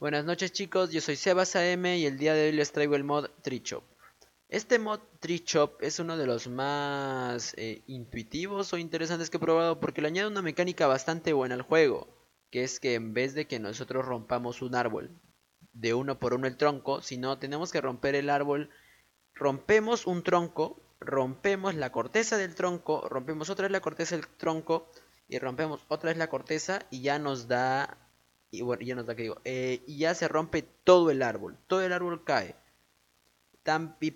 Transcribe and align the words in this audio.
Buenas 0.00 0.24
noches 0.24 0.52
chicos, 0.52 0.92
yo 0.92 1.00
soy 1.00 1.16
Sebas 1.16 1.56
AM 1.56 1.84
y 1.86 2.06
el 2.06 2.18
día 2.18 2.32
de 2.32 2.46
hoy 2.46 2.52
les 2.52 2.70
traigo 2.70 2.94
el 2.94 3.02
mod 3.02 3.30
Trichop. 3.42 3.82
Este 4.48 4.78
mod 4.78 5.00
Trichop 5.18 5.82
es 5.82 5.98
uno 5.98 6.16
de 6.16 6.24
los 6.24 6.46
más 6.46 7.52
eh, 7.56 7.82
intuitivos 7.88 8.72
o 8.72 8.78
interesantes 8.78 9.28
que 9.28 9.38
he 9.38 9.40
probado 9.40 9.80
porque 9.80 10.00
le 10.00 10.06
añade 10.06 10.28
una 10.28 10.40
mecánica 10.40 10.86
bastante 10.86 11.32
buena 11.32 11.56
al 11.56 11.62
juego, 11.62 12.06
que 12.52 12.62
es 12.62 12.78
que 12.78 12.94
en 12.94 13.12
vez 13.12 13.34
de 13.34 13.48
que 13.48 13.58
nosotros 13.58 14.04
rompamos 14.06 14.62
un 14.62 14.76
árbol 14.76 15.20
de 15.72 15.94
uno 15.94 16.20
por 16.20 16.32
uno 16.32 16.46
el 16.46 16.56
tronco, 16.56 17.02
sino 17.02 17.40
tenemos 17.40 17.72
que 17.72 17.80
romper 17.80 18.14
el 18.14 18.30
árbol, 18.30 18.70
rompemos 19.34 20.06
un 20.06 20.22
tronco, 20.22 20.80
rompemos 21.00 21.74
la 21.74 21.90
corteza 21.90 22.36
del 22.36 22.54
tronco, 22.54 23.08
rompemos 23.08 23.50
otra 23.50 23.64
vez 23.64 23.72
la 23.72 23.80
corteza 23.80 24.14
del 24.14 24.28
tronco 24.28 24.92
y 25.26 25.40
rompemos 25.40 25.84
otra 25.88 26.10
vez 26.10 26.18
la 26.18 26.30
corteza 26.30 26.86
y 26.88 27.02
ya 27.02 27.18
nos 27.18 27.48
da 27.48 28.07
y 28.50 28.62
bueno, 28.62 28.82
ya 28.82 28.96
que 29.14 29.22
digo, 29.22 29.40
eh, 29.44 29.82
y 29.86 29.98
ya 29.98 30.14
se 30.14 30.28
rompe 30.28 30.62
todo 30.62 31.10
el 31.10 31.22
árbol, 31.22 31.58
todo 31.66 31.82
el 31.82 31.92
árbol 31.92 32.24
cae. 32.24 32.56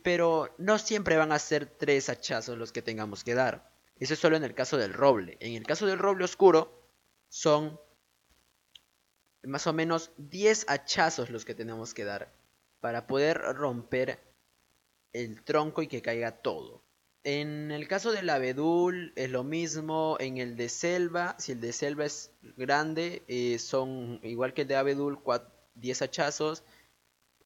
pero 0.02 0.55
no 0.59 0.79
siempre 0.79 1.16
van 1.16 1.33
a 1.33 1.39
ser 1.39 1.66
tres 1.66 2.09
hachazos 2.09 2.56
los 2.56 2.73
que 2.73 2.83
tengamos 2.83 3.25
que 3.25 3.34
dar. 3.34 3.70
Eso 3.98 4.15
es 4.15 4.20
solo 4.20 4.37
en 4.37 4.45
el 4.45 4.55
caso 4.55 4.79
del 4.79 4.95
roble. 4.95 5.37
En 5.41 5.55
el 5.55 5.65
caso 5.65 5.87
del 5.87 5.98
roble 5.98 6.25
oscuro 6.25 6.89
son 7.29 7.79
más 9.42 9.66
o 9.66 9.73
menos 9.73 10.12
10 10.16 10.67
hachazos 10.69 11.30
los 11.30 11.45
que 11.45 11.55
tenemos 11.55 11.95
que 11.95 12.05
dar 12.05 12.33
para 12.80 13.06
poder 13.06 13.39
romper 13.39 14.20
el 15.12 15.42
tronco 15.42 15.83
y 15.83 15.89
que 15.89 16.03
caiga 16.03 16.42
todo. 16.42 16.83
En 17.25 17.71
el 17.71 17.87
caso 17.87 18.11
del 18.11 18.29
abedul 18.31 19.12
es 19.15 19.31
lo 19.31 19.45
mismo, 19.45 20.17
en 20.19 20.39
el 20.39 20.57
de 20.57 20.69
selva, 20.69 21.37
si 21.39 21.53
el 21.53 21.61
de 21.61 21.73
selva 21.73 22.05
es 22.05 22.33
grande, 22.57 23.23
eh, 23.29 23.61
son 23.61 24.19
igual 24.25 24.55
que 24.55 24.62
el 24.62 24.69
de 24.69 24.77
abedul, 24.77 25.21
10 25.77 26.03
hachazos. 26.03 26.65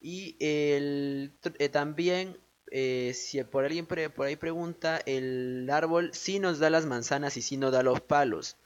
Y 0.00 0.36
el, 0.40 1.34
eh, 1.58 1.68
también, 1.68 2.38
eh, 2.70 3.12
si 3.14 3.42
por 3.44 3.64
alguien 3.64 3.86
por 3.86 4.26
ahí 4.26 4.36
pregunta, 4.36 5.00
el 5.04 5.68
árbol 5.70 6.10
sí 6.14 6.38
nos 6.38 6.58
da 6.58 6.70
las 6.70 6.86
manzanas 6.86 7.36
y 7.36 7.42
sí 7.42 7.58
nos 7.58 7.72
da 7.72 7.82
los 7.82 8.00
palos. 8.00 8.56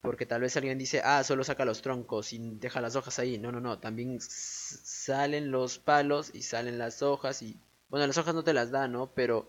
Porque 0.00 0.26
tal 0.26 0.42
vez 0.42 0.56
alguien 0.56 0.78
dice, 0.78 1.00
ah, 1.02 1.24
solo 1.24 1.42
saca 1.44 1.64
los 1.64 1.82
troncos 1.82 2.32
y 2.32 2.38
deja 2.38 2.80
las 2.80 2.94
hojas 2.94 3.18
ahí. 3.18 3.38
No, 3.38 3.50
no, 3.50 3.60
no, 3.60 3.80
también 3.80 4.18
salen 4.20 5.50
los 5.50 5.78
palos 5.78 6.30
y 6.34 6.42
salen 6.42 6.78
las 6.78 7.02
hojas 7.02 7.42
y... 7.42 7.58
Bueno, 7.88 8.06
las 8.06 8.18
hojas 8.18 8.34
no 8.34 8.44
te 8.44 8.52
las 8.52 8.70
da, 8.70 8.86
¿no? 8.86 9.12
Pero 9.14 9.48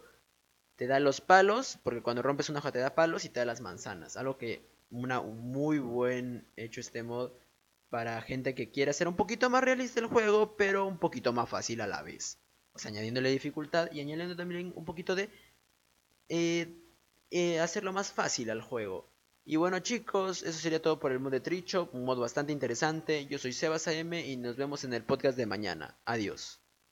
te 0.75 0.87
da 0.87 0.99
los 0.99 1.21
palos, 1.21 1.79
porque 1.83 2.01
cuando 2.01 2.21
rompes 2.21 2.49
una 2.49 2.59
hoja 2.59 2.71
te 2.71 2.79
da 2.79 2.95
palos 2.95 3.25
y 3.25 3.29
te 3.29 3.39
da 3.39 3.45
las 3.45 3.61
manzanas. 3.61 4.17
Algo 4.17 4.37
que 4.37 4.65
una 4.91 5.21
muy 5.21 5.79
buen 5.79 6.47
hecho 6.55 6.79
este 6.79 7.03
mod 7.03 7.31
para 7.89 8.21
gente 8.21 8.55
que 8.55 8.71
quiera 8.71 8.91
hacer 8.91 9.07
un 9.07 9.15
poquito 9.15 9.49
más 9.49 9.63
realista 9.63 9.99
el 9.99 10.07
juego, 10.07 10.57
pero 10.57 10.85
un 10.85 10.97
poquito 10.97 11.33
más 11.33 11.49
fácil 11.49 11.81
a 11.81 11.87
la 11.87 12.01
vez. 12.01 12.39
O 12.73 12.79
sea, 12.79 12.91
añadiéndole 12.91 13.29
dificultad 13.29 13.89
y 13.91 14.01
añadiendo 14.01 14.35
también 14.35 14.73
un 14.75 14.85
poquito 14.85 15.15
de 15.15 15.29
eh, 16.27 16.67
eh, 17.31 17.59
hacerlo 17.59 17.93
más 17.93 18.11
fácil 18.11 18.49
al 18.49 18.61
juego. 18.61 19.09
Y 19.45 19.57
bueno 19.57 19.79
chicos, 19.79 20.41
eso 20.43 20.59
sería 20.59 20.81
todo 20.81 20.99
por 20.99 21.11
el 21.11 21.19
mod 21.19 21.31
de 21.31 21.39
Tricho, 21.39 21.89
un 21.93 22.03
mod 22.03 22.19
bastante 22.19 22.51
interesante. 22.51 23.27
Yo 23.27 23.37
soy 23.37 23.53
Sebas 23.53 23.87
AM 23.87 24.13
y 24.13 24.35
nos 24.37 24.57
vemos 24.57 24.83
en 24.83 24.93
el 24.93 25.03
podcast 25.03 25.37
de 25.37 25.45
mañana. 25.45 25.97
Adiós. 26.03 26.64